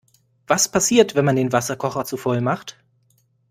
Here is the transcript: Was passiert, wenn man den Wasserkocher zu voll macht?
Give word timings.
Was 0.47 0.67
passiert, 0.71 1.13
wenn 1.13 1.25
man 1.25 1.35
den 1.35 1.51
Wasserkocher 1.51 2.05
zu 2.05 2.17
voll 2.17 2.41
macht? 2.41 2.75